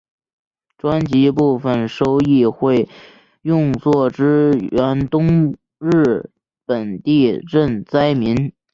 [0.79, 2.89] 专辑部分收益会
[3.43, 6.31] 用作支援东日
[6.65, 8.51] 本地震灾民。